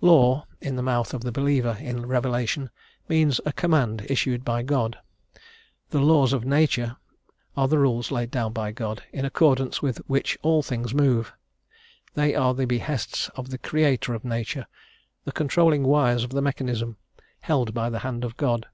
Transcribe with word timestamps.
"Law," 0.00 0.46
in 0.58 0.74
the 0.74 0.82
mouth 0.82 1.12
of 1.12 1.20
the 1.20 1.30
believer 1.30 1.76
in 1.78 2.06
revelation, 2.06 2.70
means 3.10 3.42
a 3.44 3.52
command 3.52 4.06
issued 4.08 4.42
by 4.42 4.62
God; 4.62 4.96
the 5.90 6.00
"laws 6.00 6.32
of 6.32 6.46
Nature" 6.46 6.96
are 7.58 7.68
the 7.68 7.78
rules 7.78 8.10
laid 8.10 8.30
down 8.30 8.54
by 8.54 8.72
God, 8.72 9.02
in 9.12 9.26
accordance 9.26 9.82
with 9.82 9.98
which 10.08 10.38
all 10.40 10.62
things 10.62 10.94
move; 10.94 11.34
they 12.14 12.34
are 12.34 12.54
the 12.54 12.64
behests 12.64 13.28
of 13.36 13.50
the 13.50 13.58
Creator 13.58 14.14
of 14.14 14.24
Nature, 14.24 14.64
the 15.26 15.32
controlling 15.32 15.82
wires 15.82 16.24
of 16.24 16.30
the 16.30 16.40
mechanism, 16.40 16.96
held 17.40 17.74
by 17.74 17.90
the 17.90 17.98
hand 17.98 18.24
of 18.24 18.38
God. 18.38 18.68